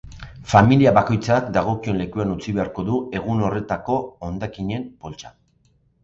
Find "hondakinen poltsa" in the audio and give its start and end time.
4.29-5.31